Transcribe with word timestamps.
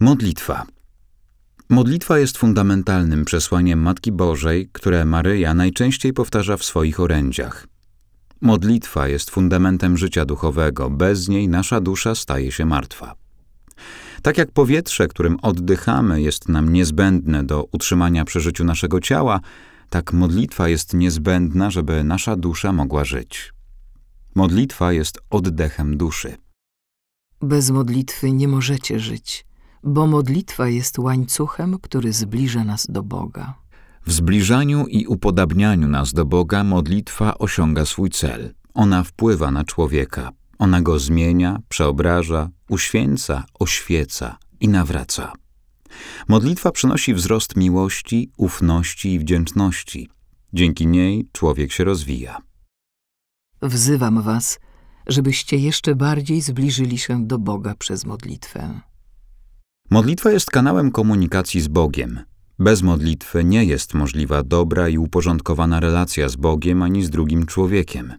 Modlitwa. 0.00 0.66
Modlitwa 1.68 2.18
jest 2.18 2.38
fundamentalnym 2.38 3.24
przesłaniem 3.24 3.78
Matki 3.82 4.12
Bożej, 4.12 4.68
które 4.72 5.04
Maryja 5.04 5.54
najczęściej 5.54 6.12
powtarza 6.12 6.56
w 6.56 6.64
swoich 6.64 7.00
orędziach. 7.00 7.66
Modlitwa 8.40 9.08
jest 9.08 9.30
fundamentem 9.30 9.98
życia 9.98 10.24
duchowego, 10.24 10.90
bez 10.90 11.28
niej 11.28 11.48
nasza 11.48 11.80
dusza 11.80 12.14
staje 12.14 12.52
się 12.52 12.66
martwa. 12.66 13.14
Tak 14.22 14.38
jak 14.38 14.50
powietrze, 14.50 15.08
którym 15.08 15.36
oddychamy, 15.42 16.22
jest 16.22 16.48
nam 16.48 16.72
niezbędne 16.72 17.44
do 17.44 17.68
utrzymania 17.72 18.24
przy 18.24 18.40
życiu 18.40 18.64
naszego 18.64 19.00
ciała, 19.00 19.40
tak 19.90 20.12
modlitwa 20.12 20.68
jest 20.68 20.94
niezbędna, 20.94 21.70
żeby 21.70 22.04
nasza 22.04 22.36
dusza 22.36 22.72
mogła 22.72 23.04
żyć. 23.04 23.52
Modlitwa 24.34 24.92
jest 24.92 25.20
oddechem 25.30 25.96
duszy. 25.96 26.36
Bez 27.42 27.70
modlitwy 27.70 28.32
nie 28.32 28.48
możecie 28.48 29.00
żyć, 29.00 29.46
bo 29.84 30.06
modlitwa 30.06 30.68
jest 30.68 30.98
łańcuchem, 30.98 31.78
który 31.82 32.12
zbliża 32.12 32.64
nas 32.64 32.86
do 32.90 33.02
Boga. 33.02 33.54
W 34.06 34.12
zbliżaniu 34.12 34.86
i 34.86 35.06
upodabnianiu 35.06 35.88
nas 35.88 36.12
do 36.12 36.24
Boga 36.24 36.64
modlitwa 36.64 37.38
osiąga 37.38 37.84
swój 37.84 38.10
cel. 38.10 38.54
Ona 38.74 39.02
wpływa 39.02 39.50
na 39.50 39.64
człowieka. 39.64 40.30
Ona 40.58 40.80
go 40.80 40.98
zmienia, 40.98 41.58
przeobraża, 41.68 42.48
uświęca, 42.68 43.44
oświeca 43.54 44.38
i 44.60 44.68
nawraca. 44.68 45.32
Modlitwa 46.28 46.70
przynosi 46.70 47.14
wzrost 47.14 47.56
miłości, 47.56 48.30
ufności 48.36 49.12
i 49.12 49.18
wdzięczności. 49.18 50.08
Dzięki 50.52 50.86
niej 50.86 51.28
człowiek 51.32 51.72
się 51.72 51.84
rozwija. 51.84 52.38
Wzywam 53.62 54.22
was, 54.22 54.60
żebyście 55.06 55.56
jeszcze 55.56 55.94
bardziej 55.94 56.40
zbliżyli 56.40 56.98
się 56.98 57.26
do 57.26 57.38
Boga 57.38 57.74
przez 57.74 58.04
modlitwę. 58.04 58.80
Modlitwa 59.90 60.30
jest 60.30 60.50
kanałem 60.50 60.90
komunikacji 60.90 61.60
z 61.60 61.68
Bogiem. 61.68 62.20
Bez 62.58 62.82
modlitwy 62.82 63.44
nie 63.44 63.64
jest 63.64 63.94
możliwa 63.94 64.42
dobra 64.42 64.88
i 64.88 64.98
uporządkowana 64.98 65.80
relacja 65.80 66.28
z 66.28 66.36
Bogiem 66.36 66.82
ani 66.82 67.04
z 67.04 67.10
drugim 67.10 67.46
człowiekiem. 67.46 68.14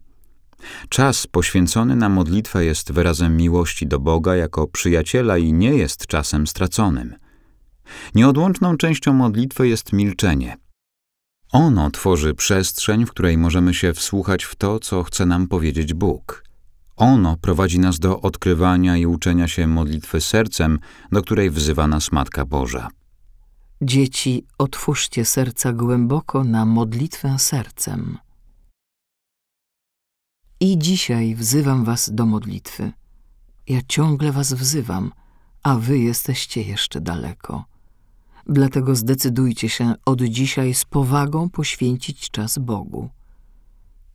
Czas 0.89 1.27
poświęcony 1.27 1.95
na 1.95 2.09
modlitwę 2.09 2.65
jest 2.65 2.91
wyrazem 2.91 3.37
miłości 3.37 3.87
do 3.87 3.99
Boga 3.99 4.35
jako 4.35 4.67
przyjaciela 4.67 5.37
i 5.37 5.53
nie 5.53 5.73
jest 5.73 6.07
czasem 6.07 6.47
straconym. 6.47 7.15
Nieodłączną 8.15 8.77
częścią 8.77 9.13
modlitwy 9.13 9.67
jest 9.67 9.93
milczenie. 9.93 10.57
Ono 11.51 11.91
tworzy 11.91 12.33
przestrzeń, 12.33 13.05
w 13.05 13.09
której 13.09 13.37
możemy 13.37 13.73
się 13.73 13.93
wsłuchać 13.93 14.43
w 14.43 14.55
to, 14.55 14.79
co 14.79 15.03
chce 15.03 15.25
nam 15.25 15.47
powiedzieć 15.47 15.93
Bóg. 15.93 16.44
Ono 16.97 17.37
prowadzi 17.37 17.79
nas 17.79 17.99
do 17.99 18.21
odkrywania 18.21 18.97
i 18.97 19.05
uczenia 19.05 19.47
się 19.47 19.67
modlitwy 19.67 20.21
sercem, 20.21 20.79
do 21.11 21.21
której 21.21 21.49
wzywa 21.49 21.87
nas 21.87 22.11
Matka 22.11 22.45
Boża. 22.45 22.89
Dzieci, 23.81 24.45
otwórzcie 24.57 25.25
serca 25.25 25.73
głęboko 25.73 26.43
na 26.43 26.65
modlitwę 26.65 27.39
sercem. 27.39 28.17
I 30.59 30.77
dzisiaj 30.77 31.35
wzywam 31.35 31.85
was 31.85 32.09
do 32.13 32.25
modlitwy. 32.25 32.91
Ja 33.67 33.79
ciągle 33.87 34.31
was 34.31 34.53
wzywam, 34.53 35.11
a 35.63 35.75
wy 35.75 35.99
jesteście 35.99 36.61
jeszcze 36.61 37.01
daleko. 37.01 37.65
Dlatego 38.47 38.95
zdecydujcie 38.95 39.69
się 39.69 39.93
od 40.05 40.21
dzisiaj 40.21 40.73
z 40.73 40.85
powagą 40.85 41.49
poświęcić 41.49 42.31
czas 42.31 42.57
Bogu. 42.57 43.09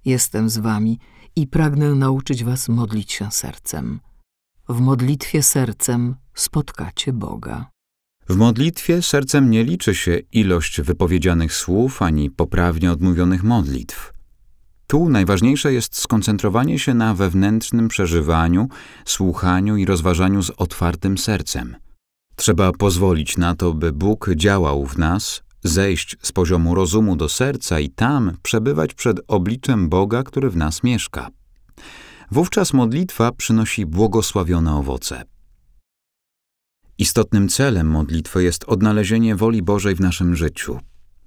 Jestem 0.05 0.51
z 0.51 0.59
wami 0.59 0.99
i 1.37 1.47
pragnę 1.47 1.95
nauczyć 1.95 2.45
was 2.45 2.69
modlić 2.69 3.13
się 3.13 3.31
sercem. 3.31 4.01
W 4.69 4.81
modlitwie 4.81 5.43
sercem 5.43 6.17
spotkacie 6.35 7.13
Boga. 7.13 7.67
W 8.29 8.37
modlitwie 8.37 9.03
sercem 9.03 9.51
nie 9.51 9.65
liczy 9.65 9.95
się 9.95 10.19
ilość 10.33 10.81
wypowiedzianych 10.81 11.55
słów 11.55 12.03
ani 12.03 12.31
poprawnie 12.31 12.93
odmówionych 12.93 13.43
modlitw. 13.43 14.13
Tu 14.87 15.09
najważniejsze 15.09 15.73
jest 15.73 15.97
skoncentrowanie 15.97 16.79
się 16.79 16.95
na 16.95 17.15
wewnętrznym 17.15 17.89
przeżywaniu, 17.89 18.69
słuchaniu 19.05 19.77
i 19.77 19.87
rozważaniu 19.87 20.43
z 20.43 20.51
otwartym 20.51 21.19
sercem. 21.19 21.77
Trzeba 22.37 22.73
pozwolić 22.73 23.37
na 23.37 23.55
to, 23.55 23.75
by 23.75 23.93
Bóg 23.93 24.31
działał 24.37 24.87
w 24.87 24.99
nas, 24.99 25.43
zejść 25.63 26.17
z 26.23 26.33
poziomu 26.33 26.75
rozumu 26.75 27.17
do 27.17 27.29
serca 27.29 27.81
i 27.81 27.91
tam 27.91 28.37
przebywać 28.43 28.95
przed 28.95 29.21
obliczem 29.29 29.89
Boga, 29.89 30.23
który 30.23 30.51
w 30.51 30.57
nas 30.57 30.83
mieszka. 30.83 31.29
Wówczas 32.31 32.73
modlitwa 32.73 33.33
przynosi 33.33 33.87
błogosławione 33.87 34.75
owoce. 34.75 35.23
Istotnym 36.99 37.49
celem 37.49 37.87
modlitwy 37.87 38.43
jest 38.43 38.65
odnalezienie 38.65 39.37
woli 39.37 39.63
Bożej 39.63 39.95
w 39.95 40.01
naszym 40.01 40.37
życiu. 40.37 40.79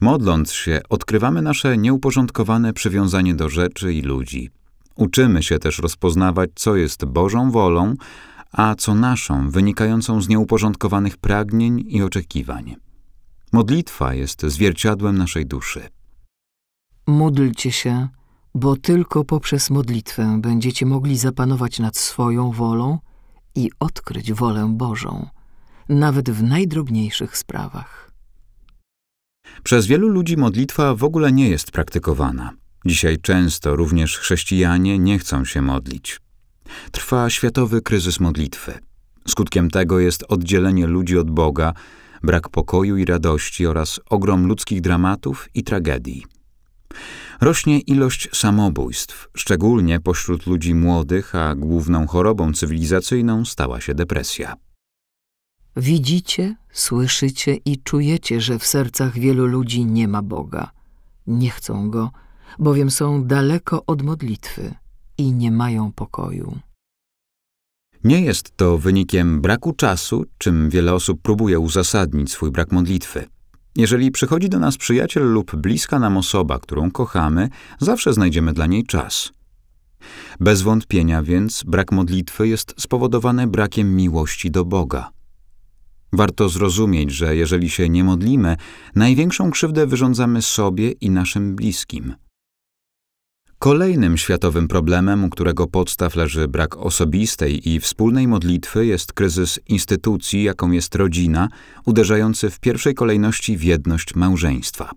Modląc 0.02 0.52
się, 0.52 0.82
odkrywamy 0.90 1.42
nasze 1.42 1.78
nieuporządkowane 1.78 2.74
przywiązanie 2.74 3.36
do 3.36 3.50
rzeczy 3.50 3.94
i 3.94 4.02
ludzi. 4.02 4.50
Uczymy 4.96 5.44
się 5.44 5.60
też 5.60 5.80
rozpoznawać, 5.80 6.50
co 6.56 6.76
jest 6.76 7.06
Bożą 7.06 7.52
wolą, 7.52 7.96
a 8.52 8.76
co 8.76 8.96
naszą, 8.96 9.50
wynikającą 9.50 10.22
z 10.22 10.30
nieuporządkowanych 10.30 11.18
pragnień 11.18 11.84
i 11.88 12.02
oczekiwań. 12.02 12.76
Modlitwa 13.54 14.14
jest 14.14 14.42
zwierciadłem 14.42 15.18
naszej 15.18 15.46
duszy. 15.46 15.82
Módlcie 17.08 17.72
się, 17.72 18.08
bo 18.56 18.76
tylko 18.76 19.24
poprzez 19.24 19.70
modlitwę 19.70 20.38
będziecie 20.42 20.86
mogli 20.86 21.18
zapanować 21.18 21.80
nad 21.80 21.98
swoją 21.98 22.52
wolą 22.52 23.00
i 23.56 23.72
odkryć 23.80 24.34
wolę 24.34 24.74
Bożą, 24.78 25.30
nawet 25.90 26.30
w 26.30 26.44
najdrobniejszych 26.44 27.38
sprawach. 27.38 28.12
Przez 29.64 29.86
wielu 29.86 30.08
ludzi 30.08 30.38
modlitwa 30.38 30.96
w 30.96 31.04
ogóle 31.04 31.32
nie 31.32 31.50
jest 31.50 31.72
praktykowana. 31.72 32.52
Dzisiaj 32.86 33.18
często 33.22 33.76
również 33.76 34.18
chrześcijanie 34.18 35.00
nie 35.00 35.20
chcą 35.20 35.46
się 35.46 35.62
modlić. 35.62 36.20
Trwa 36.92 37.30
światowy 37.30 37.82
kryzys 37.82 38.20
modlitwy. 38.20 38.80
Skutkiem 39.28 39.70
tego 39.70 40.00
jest 40.00 40.24
oddzielenie 40.30 40.88
ludzi 40.88 41.18
od 41.18 41.32
Boga, 41.32 41.74
brak 42.24 42.50
pokoju 42.50 42.98
i 42.98 43.06
radości 43.06 43.68
oraz 43.68 44.00
ogrom 44.10 44.48
ludzkich 44.48 44.82
dramatów 44.82 45.50
i 45.54 45.64
tragedii. 45.64 46.26
Rośnie 47.42 47.80
ilość 47.80 48.30
samobójstw, 48.34 49.30
szczególnie 49.38 50.00
pośród 50.00 50.46
ludzi 50.46 50.76
młodych, 50.76 51.36
a 51.36 51.56
główną 51.56 52.08
chorobą 52.08 52.54
cywilizacyjną 52.54 53.46
stała 53.46 53.82
się 53.82 53.96
depresja. 53.96 54.56
Widzicie, 55.76 56.56
słyszycie 56.72 57.56
i 57.56 57.78
czujecie, 57.78 58.42
że 58.42 58.60
w 58.60 58.66
sercach 58.66 59.20
wielu 59.20 59.46
ludzi 59.46 59.86
nie 59.86 60.08
ma 60.08 60.22
Boga. 60.22 60.72
Nie 61.28 61.50
chcą 61.50 61.90
Go, 61.90 62.12
bowiem 62.60 62.92
są 62.92 63.24
daleko 63.24 63.86
od 63.86 64.02
modlitwy 64.02 64.74
i 65.18 65.32
nie 65.32 65.52
mają 65.52 65.92
pokoju. 65.92 66.60
Nie 68.04 68.22
jest 68.22 68.58
to 68.58 68.78
wynikiem 68.78 69.42
braku 69.42 69.74
czasu, 69.74 70.26
czym 70.38 70.70
wiele 70.70 70.94
osób 70.94 71.22
próbuje 71.22 71.60
uzasadnić 71.60 72.32
swój 72.32 72.52
brak 72.52 72.72
modlitwy. 72.72 73.26
Jeżeli 73.76 74.12
przychodzi 74.12 74.50
do 74.50 74.60
nas 74.60 74.78
przyjaciel 74.78 75.32
lub 75.32 75.56
bliska 75.56 76.00
nam 76.00 76.18
osoba, 76.18 76.60
którą 76.60 76.92
kochamy, 76.92 77.50
zawsze 77.80 78.14
znajdziemy 78.14 78.54
dla 78.54 78.66
niej 78.66 78.86
czas. 78.86 79.32
Bez 80.40 80.62
wątpienia 80.62 81.24
więc 81.24 81.64
brak 81.64 81.92
modlitwy 81.92 82.48
jest 82.48 82.74
spowodowany 82.78 83.48
brakiem 83.48 83.96
miłości 83.96 84.52
do 84.52 84.66
Boga. 84.66 85.10
Warto 86.14 86.50
zrozumieć, 86.50 87.12
że 87.12 87.36
jeżeli 87.36 87.70
się 87.70 87.90
nie 87.90 88.04
modlimy, 88.04 88.58
największą 88.96 89.52
krzywdę 89.52 89.88
wyrządzamy 89.88 90.42
sobie 90.42 90.92
i 90.92 91.10
naszym 91.10 91.56
bliskim. 91.56 92.14
Kolejnym 93.64 94.18
światowym 94.18 94.68
problemem, 94.68 95.24
u 95.24 95.30
którego 95.30 95.68
podstaw 95.68 96.16
leży 96.16 96.48
brak 96.48 96.78
osobistej 96.78 97.70
i 97.70 97.80
wspólnej 97.80 98.28
modlitwy, 98.28 98.86
jest 98.86 99.14
kryzys 99.14 99.60
instytucji, 99.68 100.44
jaką 100.44 100.72
jest 100.72 100.96
rodzina, 100.96 101.48
uderzający 101.86 102.50
w 102.50 102.60
pierwszej 102.60 102.94
kolejności 102.94 103.58
w 103.58 103.64
jedność 103.64 104.16
małżeństwa. 104.16 104.92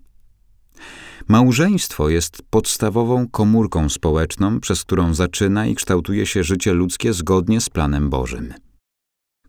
Małżeństwo 1.27 2.09
jest 2.09 2.41
podstawową 2.49 3.27
komórką 3.27 3.89
społeczną, 3.89 4.59
przez 4.59 4.83
którą 4.83 5.13
zaczyna 5.13 5.67
i 5.67 5.75
kształtuje 5.75 6.25
się 6.25 6.43
życie 6.43 6.73
ludzkie 6.73 7.13
zgodnie 7.13 7.61
z 7.61 7.69
planem 7.69 8.09
Bożym. 8.09 8.53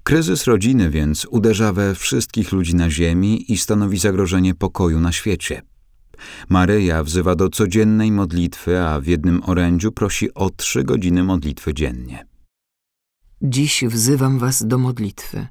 Kryzys 0.02 0.44
rodziny 0.44 0.90
więc 0.90 1.26
uderza 1.31 1.72
we 1.72 1.94
wszystkich 1.94 2.52
ludzi 2.52 2.75
na 2.75 2.90
ziemi 2.90 3.52
i 3.52 3.56
stanowi 3.56 3.98
zagrożenie 3.98 4.54
pokoju 4.54 5.00
na 5.00 5.12
świecie. 5.12 5.62
Maryja 6.49 7.05
wzywa 7.05 7.35
do 7.35 7.49
codziennej 7.49 8.12
modlitwy, 8.12 8.81
a 8.81 9.00
w 9.00 9.06
jednym 9.06 9.43
orędziu 9.47 9.93
prosi 9.93 10.35
o 10.35 10.50
trzy 10.50 10.85
godziny 10.85 11.25
modlitwy 11.25 11.75
dziennie. 11.75 12.26
Dziś 13.43 13.85
wzywam 13.88 14.38
was 14.38 14.67
do 14.67 14.79
modlitwy. 14.79 15.47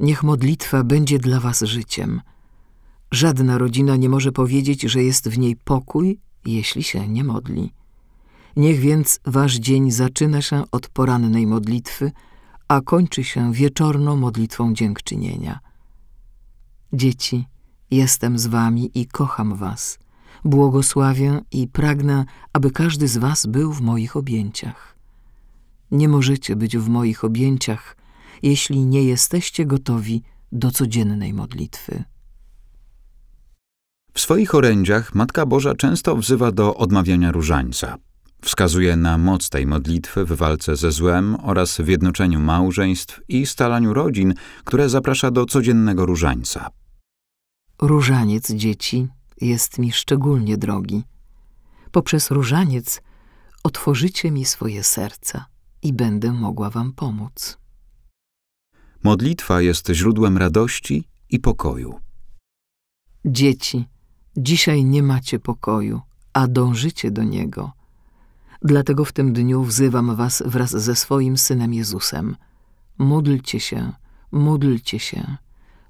Niech 0.00 0.22
modlitwa 0.22 0.84
będzie 0.84 1.18
dla 1.18 1.40
was 1.40 1.60
życiem. 1.60 2.20
Żadna 3.10 3.58
rodzina 3.58 3.96
nie 3.96 4.08
może 4.08 4.32
powiedzieć, 4.32 4.82
że 4.82 5.02
jest 5.02 5.28
w 5.28 5.38
niej 5.38 5.56
pokój, 5.56 6.18
jeśli 6.44 6.82
się 6.82 7.08
nie 7.08 7.24
modli. 7.24 7.72
Niech 8.56 8.80
więc 8.80 9.20
wasz 9.26 9.54
dzień 9.54 9.90
zaczyna 9.90 10.42
się 10.42 10.64
od 10.72 10.88
porannej 10.88 11.46
modlitwy, 11.46 12.12
a 12.68 12.80
kończy 12.80 13.24
się 13.24 13.52
wieczorną 13.52 14.16
modlitwą 14.16 14.74
dziękczynienia. 14.74 15.58
Dzieci, 16.92 17.44
jestem 17.92 18.38
z 18.38 18.46
wami 18.46 18.90
i 18.94 19.06
kocham 19.06 19.56
was. 19.56 19.98
Błogosławię 20.44 21.40
i 21.52 21.68
pragnę, 21.68 22.24
aby 22.52 22.70
każdy 22.70 23.08
z 23.08 23.16
was 23.16 23.46
był 23.46 23.72
w 23.72 23.80
moich 23.80 24.16
objęciach. 24.16 24.96
Nie 25.90 26.08
możecie 26.08 26.56
być 26.56 26.76
w 26.76 26.88
moich 26.88 27.24
objęciach, 27.24 27.96
jeśli 28.42 28.86
nie 28.86 29.04
jesteście 29.04 29.66
gotowi 29.66 30.22
do 30.52 30.70
codziennej 30.70 31.34
modlitwy. 31.34 32.04
W 34.14 34.20
swoich 34.20 34.54
orędziach 34.54 35.14
Matka 35.14 35.46
Boża 35.46 35.74
często 35.74 36.16
wzywa 36.16 36.52
do 36.52 36.76
odmawiania 36.76 37.32
różańca. 37.32 37.96
Wskazuje 38.42 38.96
na 38.96 39.18
moc 39.18 39.48
tej 39.48 39.66
modlitwy 39.66 40.24
w 40.24 40.32
walce 40.32 40.76
ze 40.76 40.92
złem 40.92 41.36
oraz 41.42 41.80
w 41.80 41.88
jednoczeniu 41.88 42.40
małżeństw 42.40 43.20
i 43.28 43.46
stalaniu 43.46 43.94
rodzin, 43.94 44.34
które 44.64 44.88
zaprasza 44.88 45.30
do 45.30 45.46
codziennego 45.46 46.06
różańca. 46.06 46.70
Różaniec 47.82 48.52
dzieci 48.52 49.08
jest 49.40 49.78
mi 49.78 49.92
szczególnie 49.92 50.56
drogi. 50.56 51.02
Poprzez 51.92 52.30
różaniec 52.30 53.02
otworzycie 53.64 54.30
mi 54.30 54.44
swoje 54.44 54.82
serca 54.82 55.46
i 55.82 55.92
będę 55.92 56.32
mogła 56.32 56.70
wam 56.70 56.92
pomóc. 56.92 57.58
Modlitwa 59.04 59.60
jest 59.60 59.88
źródłem 59.88 60.38
radości 60.38 61.08
i 61.30 61.40
pokoju. 61.40 62.00
Dzieci, 63.24 63.88
dzisiaj 64.36 64.84
nie 64.84 65.02
macie 65.02 65.38
pokoju, 65.38 66.00
a 66.32 66.46
dążycie 66.46 67.10
do 67.10 67.22
niego. 67.22 67.72
Dlatego 68.62 69.04
w 69.04 69.12
tym 69.12 69.32
dniu 69.32 69.64
wzywam 69.64 70.16
was 70.16 70.42
wraz 70.46 70.70
ze 70.70 70.96
swoim 70.96 71.38
Synem 71.38 71.74
Jezusem. 71.74 72.36
Módlcie 72.98 73.60
się, 73.60 73.92
módlcie 74.32 74.98
się, 74.98 75.36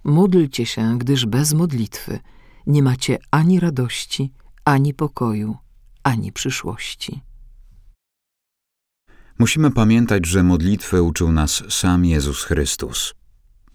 módlcie 0.04 0.66
się, 0.66 0.98
gdyż 0.98 1.26
bez 1.26 1.54
modlitwy 1.54 2.18
nie 2.66 2.82
macie 2.82 3.18
ani 3.30 3.60
radości, 3.60 4.32
ani 4.64 4.94
pokoju, 4.94 5.56
ani 6.02 6.32
przyszłości. 6.32 7.20
Musimy 9.38 9.70
pamiętać, 9.70 10.26
że 10.26 10.42
modlitwę 10.42 11.02
uczył 11.02 11.32
nas 11.32 11.62
sam 11.68 12.04
Jezus 12.04 12.44
Chrystus. 12.44 13.14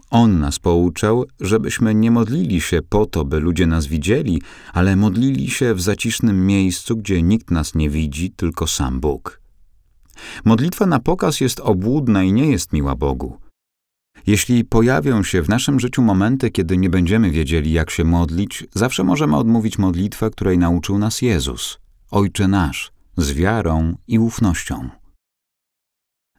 On 0.10 0.40
nas 0.40 0.60
pouczał, 0.60 1.26
żebyśmy 1.40 1.96
nie 1.96 2.12
modlili 2.12 2.62
się 2.62 2.82
po 2.82 3.06
to, 3.06 3.26
by 3.26 3.40
ludzie 3.40 3.68
nas 3.68 3.86
widzieli, 3.86 4.42
ale 4.74 4.96
modlili 4.96 5.50
się 5.50 5.74
w 5.74 5.82
zacisznym 5.82 6.46
miejscu, 6.46 6.98
gdzie 6.98 7.22
nikt 7.22 7.52
nas 7.52 7.76
nie 7.76 7.90
widzi, 7.90 8.32
tylko 8.32 8.68
sam 8.68 9.00
Bóg. 9.00 9.42
Modlitwa 10.46 10.86
na 10.86 11.00
pokaz 11.00 11.42
jest 11.42 11.60
obłudna 11.60 12.24
i 12.24 12.34
nie 12.34 12.52
jest 12.52 12.74
miła 12.74 12.96
Bogu. 12.96 13.38
Jeśli 14.28 14.66
pojawią 14.66 15.24
się 15.24 15.42
w 15.42 15.50
naszym 15.50 15.80
życiu 15.80 16.02
momenty, 16.02 16.52
kiedy 16.52 16.78
nie 16.78 16.90
będziemy 16.90 17.32
wiedzieli, 17.32 17.72
jak 17.72 17.90
się 17.90 18.04
modlić, 18.04 18.66
zawsze 18.74 19.04
możemy 19.04 19.38
odmówić 19.38 19.78
modlitwę, 19.78 20.30
której 20.30 20.58
nauczył 20.58 20.98
nas 20.98 21.22
Jezus, 21.22 21.80
Ojcze 22.12 22.48
nasz, 22.48 22.92
z 23.18 23.32
wiarą 23.32 23.96
i 24.08 24.20
ufnością. 24.20 24.90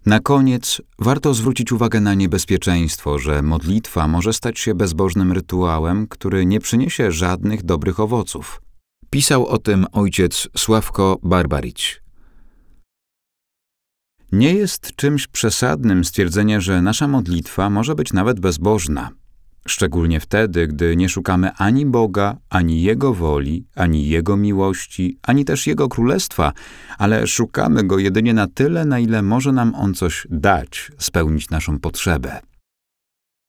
Na 0.07 0.21
koniec 0.21 0.83
warto 0.99 1.35
zwrócić 1.35 1.73
uwagę 1.73 2.01
na 2.01 2.15
niebezpieczeństwo, 2.15 3.19
że 3.19 3.43
modlitwa 3.43 4.09
może 4.09 4.33
stać 4.33 4.59
się 4.59 4.75
bezbożnym 4.75 5.33
rytuałem, 5.33 6.07
który 6.07 6.47
nie 6.47 6.61
przyniesie 6.61 7.13
żadnych 7.13 7.63
dobrych 7.63 8.01
owoców. 8.01 8.63
Pisał 9.11 9.47
o 9.47 9.59
tym 9.59 9.87
ojciec 9.93 10.49
Sławko 10.57 11.19
Barbarić. 11.23 12.08
Nie 14.33 14.55
jest 14.55 14.97
czymś 14.97 15.27
przesadnym 15.27 16.05
stwierdzenie, 16.05 16.61
że 16.61 16.83
nasza 16.83 17.09
modlitwa 17.09 17.71
może 17.71 17.95
być 17.95 18.13
nawet 18.13 18.41
bezbożna, 18.41 19.11
szczególnie 19.69 20.21
wtedy, 20.21 20.67
gdy 20.67 20.97
nie 20.97 21.09
szukamy 21.09 21.51
ani 21.53 21.87
Boga, 21.87 22.37
ani 22.51 22.83
Jego 22.83 23.15
woli, 23.15 23.67
ani 23.75 24.09
Jego 24.09 24.37
miłości, 24.37 25.19
ani 25.23 25.45
też 25.45 25.67
Jego 25.67 25.89
królestwa, 25.89 26.53
ale 26.99 27.27
szukamy 27.27 27.85
Go 27.85 27.99
jedynie 27.99 28.35
na 28.35 28.47
tyle, 28.47 28.85
na 28.85 28.99
ile 28.99 29.23
może 29.23 29.53
nam 29.53 29.75
On 29.75 29.95
coś 29.95 30.27
dać, 30.31 30.93
spełnić 30.99 31.51
naszą 31.51 31.79
potrzebę. 31.79 32.41